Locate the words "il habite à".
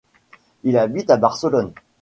0.63-1.17